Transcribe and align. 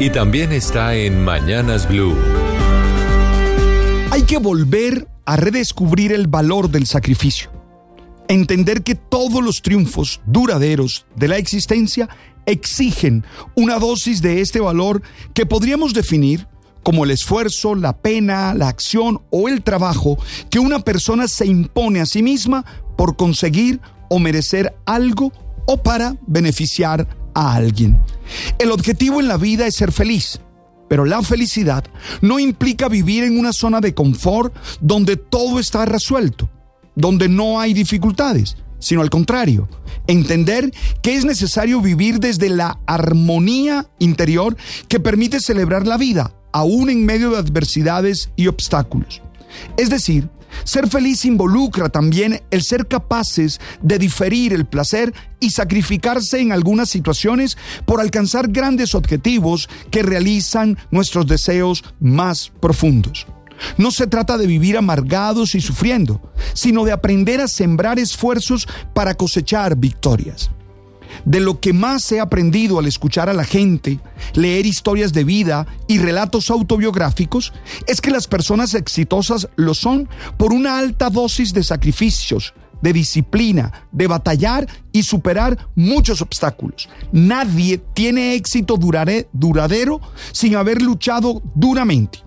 y 0.00 0.10
también 0.10 0.52
está 0.52 0.94
en 0.94 1.24
Mañanas 1.24 1.88
Blue. 1.88 2.16
Hay 4.10 4.22
que 4.22 4.38
volver 4.38 5.08
a 5.24 5.36
redescubrir 5.36 6.12
el 6.12 6.26
valor 6.26 6.70
del 6.70 6.86
sacrificio. 6.86 7.50
Entender 8.28 8.82
que 8.82 8.94
todos 8.94 9.42
los 9.42 9.62
triunfos 9.62 10.20
duraderos 10.26 11.06
de 11.16 11.28
la 11.28 11.36
existencia 11.36 12.08
exigen 12.46 13.24
una 13.54 13.78
dosis 13.78 14.20
de 14.22 14.40
este 14.40 14.60
valor 14.60 15.02
que 15.34 15.46
podríamos 15.46 15.94
definir 15.94 16.46
como 16.82 17.04
el 17.04 17.10
esfuerzo, 17.12 17.74
la 17.74 17.96
pena, 17.96 18.54
la 18.54 18.68
acción 18.68 19.22
o 19.30 19.48
el 19.48 19.62
trabajo 19.62 20.18
que 20.50 20.58
una 20.58 20.80
persona 20.80 21.28
se 21.28 21.46
impone 21.46 22.00
a 22.00 22.06
sí 22.06 22.22
misma 22.22 22.64
por 22.96 23.16
conseguir 23.16 23.80
o 24.08 24.18
merecer 24.18 24.74
algo 24.84 25.32
o 25.66 25.82
para 25.82 26.16
beneficiar 26.26 27.06
a 27.34 27.54
alguien. 27.54 27.98
El 28.58 28.70
objetivo 28.70 29.20
en 29.20 29.28
la 29.28 29.36
vida 29.36 29.66
es 29.66 29.74
ser 29.74 29.92
feliz, 29.92 30.40
pero 30.88 31.04
la 31.04 31.22
felicidad 31.22 31.84
no 32.20 32.38
implica 32.38 32.88
vivir 32.88 33.24
en 33.24 33.38
una 33.38 33.52
zona 33.52 33.80
de 33.80 33.94
confort 33.94 34.54
donde 34.80 35.16
todo 35.16 35.58
está 35.58 35.84
resuelto, 35.84 36.48
donde 36.94 37.28
no 37.28 37.60
hay 37.60 37.72
dificultades, 37.72 38.56
sino 38.78 39.00
al 39.00 39.10
contrario, 39.10 39.68
entender 40.06 40.72
que 41.02 41.14
es 41.14 41.24
necesario 41.24 41.80
vivir 41.80 42.18
desde 42.18 42.48
la 42.48 42.78
armonía 42.86 43.86
interior 43.98 44.56
que 44.88 45.00
permite 45.00 45.40
celebrar 45.40 45.86
la 45.86 45.96
vida, 45.96 46.34
aún 46.52 46.90
en 46.90 47.06
medio 47.06 47.30
de 47.30 47.38
adversidades 47.38 48.30
y 48.36 48.48
obstáculos. 48.48 49.22
Es 49.76 49.90
decir, 49.90 50.28
ser 50.64 50.88
feliz 50.88 51.24
involucra 51.24 51.88
también 51.88 52.42
el 52.50 52.62
ser 52.62 52.86
capaces 52.86 53.60
de 53.80 53.98
diferir 53.98 54.52
el 54.52 54.66
placer 54.66 55.12
y 55.40 55.50
sacrificarse 55.50 56.40
en 56.40 56.52
algunas 56.52 56.88
situaciones 56.88 57.56
por 57.84 58.00
alcanzar 58.00 58.48
grandes 58.48 58.94
objetivos 58.94 59.68
que 59.90 60.02
realizan 60.02 60.78
nuestros 60.90 61.26
deseos 61.26 61.84
más 62.00 62.52
profundos. 62.60 63.26
No 63.76 63.90
se 63.90 64.06
trata 64.06 64.38
de 64.38 64.46
vivir 64.46 64.76
amargados 64.76 65.54
y 65.54 65.60
sufriendo, 65.60 66.20
sino 66.52 66.84
de 66.84 66.92
aprender 66.92 67.40
a 67.40 67.48
sembrar 67.48 67.98
esfuerzos 67.98 68.66
para 68.92 69.14
cosechar 69.14 69.76
victorias 69.76 70.50
de 71.24 71.40
lo 71.40 71.60
que 71.60 71.72
más 71.72 72.10
he 72.12 72.20
aprendido 72.20 72.78
al 72.78 72.86
escuchar 72.86 73.28
a 73.28 73.34
la 73.34 73.44
gente, 73.44 74.00
leer 74.34 74.66
historias 74.66 75.12
de 75.12 75.24
vida 75.24 75.66
y 75.88 75.98
relatos 75.98 76.50
autobiográficos, 76.50 77.52
es 77.86 78.00
que 78.00 78.10
las 78.10 78.26
personas 78.26 78.74
exitosas 78.74 79.48
lo 79.56 79.74
son 79.74 80.08
por 80.36 80.52
una 80.52 80.78
alta 80.78 81.10
dosis 81.10 81.52
de 81.52 81.62
sacrificios, 81.62 82.54
de 82.82 82.92
disciplina, 82.92 83.86
de 83.92 84.06
batallar 84.06 84.66
y 84.92 85.04
superar 85.04 85.68
muchos 85.74 86.20
obstáculos. 86.20 86.88
Nadie 87.12 87.78
tiene 87.78 88.34
éxito 88.34 88.76
duradero 88.76 90.00
sin 90.32 90.56
haber 90.56 90.82
luchado 90.82 91.42
duramente. 91.54 92.20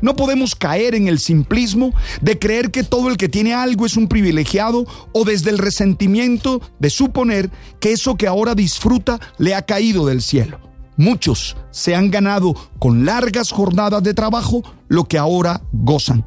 No 0.00 0.16
podemos 0.16 0.54
caer 0.54 0.94
en 0.94 1.08
el 1.08 1.18
simplismo 1.18 1.92
de 2.20 2.38
creer 2.38 2.70
que 2.70 2.84
todo 2.84 3.08
el 3.08 3.16
que 3.16 3.28
tiene 3.28 3.54
algo 3.54 3.86
es 3.86 3.96
un 3.96 4.08
privilegiado 4.08 4.86
o 5.12 5.24
desde 5.24 5.50
el 5.50 5.58
resentimiento 5.58 6.60
de 6.78 6.90
suponer 6.90 7.50
que 7.80 7.92
eso 7.92 8.16
que 8.16 8.26
ahora 8.26 8.54
disfruta 8.54 9.20
le 9.38 9.54
ha 9.54 9.62
caído 9.62 10.06
del 10.06 10.22
cielo. 10.22 10.60
Muchos 10.96 11.56
se 11.70 11.94
han 11.94 12.10
ganado 12.10 12.54
con 12.78 13.04
largas 13.04 13.52
jornadas 13.52 14.02
de 14.02 14.14
trabajo 14.14 14.62
lo 14.88 15.04
que 15.04 15.18
ahora 15.18 15.62
gozan. 15.72 16.26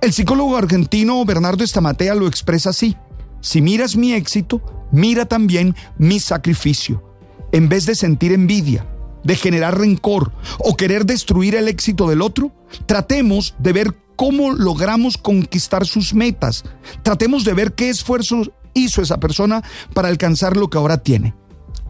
El 0.00 0.12
psicólogo 0.12 0.56
argentino 0.56 1.24
Bernardo 1.24 1.62
Estamatea 1.62 2.14
lo 2.14 2.26
expresa 2.26 2.70
así. 2.70 2.96
Si 3.40 3.62
miras 3.62 3.96
mi 3.96 4.14
éxito, 4.14 4.60
mira 4.90 5.26
también 5.26 5.76
mi 5.98 6.18
sacrificio. 6.18 7.04
En 7.52 7.68
vez 7.68 7.86
de 7.86 7.94
sentir 7.94 8.32
envidia, 8.32 8.86
de 9.28 9.36
generar 9.36 9.78
rencor 9.78 10.32
o 10.58 10.74
querer 10.74 11.04
destruir 11.04 11.54
el 11.54 11.68
éxito 11.68 12.08
del 12.08 12.22
otro, 12.22 12.50
tratemos 12.86 13.54
de 13.58 13.74
ver 13.74 13.94
cómo 14.16 14.52
logramos 14.52 15.18
conquistar 15.18 15.86
sus 15.86 16.14
metas. 16.14 16.64
Tratemos 17.02 17.44
de 17.44 17.52
ver 17.52 17.74
qué 17.74 17.90
esfuerzo 17.90 18.50
hizo 18.72 19.02
esa 19.02 19.20
persona 19.20 19.62
para 19.92 20.08
alcanzar 20.08 20.56
lo 20.56 20.70
que 20.70 20.78
ahora 20.78 21.02
tiene. 21.02 21.34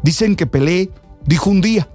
Dicen 0.02 0.34
que 0.34 0.48
Pelé 0.48 0.90
dijo 1.26 1.48
un 1.48 1.60
día, 1.60 1.88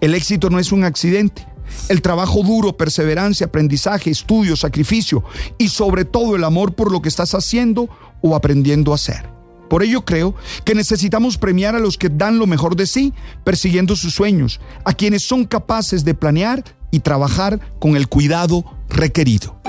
el 0.00 0.14
éxito 0.14 0.48
no 0.48 0.58
es 0.58 0.72
un 0.72 0.84
accidente. 0.84 1.46
El 1.90 2.00
trabajo 2.00 2.42
duro, 2.42 2.78
perseverancia, 2.78 3.48
aprendizaje, 3.48 4.08
estudio, 4.08 4.56
sacrificio 4.56 5.22
y 5.58 5.68
sobre 5.68 6.06
todo 6.06 6.34
el 6.34 6.44
amor 6.44 6.74
por 6.74 6.90
lo 6.90 7.02
que 7.02 7.10
estás 7.10 7.34
haciendo 7.34 7.90
o 8.22 8.34
aprendiendo 8.34 8.92
a 8.92 8.94
hacer. 8.94 9.37
Por 9.68 9.82
ello 9.82 10.04
creo 10.04 10.34
que 10.64 10.74
necesitamos 10.74 11.38
premiar 11.38 11.74
a 11.74 11.78
los 11.78 11.98
que 11.98 12.08
dan 12.08 12.38
lo 12.38 12.46
mejor 12.46 12.76
de 12.76 12.86
sí, 12.86 13.12
persiguiendo 13.44 13.96
sus 13.96 14.14
sueños, 14.14 14.60
a 14.84 14.92
quienes 14.92 15.22
son 15.22 15.44
capaces 15.44 16.04
de 16.04 16.14
planear 16.14 16.64
y 16.90 17.00
trabajar 17.00 17.60
con 17.78 17.96
el 17.96 18.08
cuidado 18.08 18.64
requerido. 18.88 19.60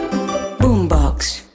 Boombox. 0.59 1.48